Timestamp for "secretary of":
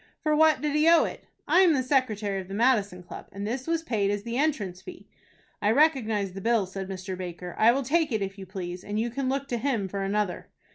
1.83-2.47